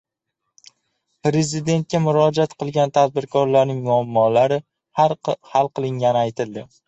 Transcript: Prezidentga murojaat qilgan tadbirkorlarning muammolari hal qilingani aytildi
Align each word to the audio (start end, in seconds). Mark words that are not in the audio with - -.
Prezidentga 1.27 1.99
murojaat 2.05 2.55
qilgan 2.63 2.93
tadbirkorlarning 2.97 3.83
muammolari 3.91 4.59
hal 5.03 5.71
qilingani 5.81 6.23
aytildi 6.23 6.65